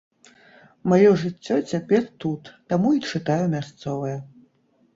[0.93, 4.19] Маё жыццё цяпер тут, таму і чытаю мясцовыя.